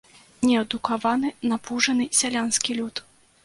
Неадукаваны, 0.45 1.29
напужаны 1.53 2.11
сялянскі 2.23 2.71
люд. 2.83 2.95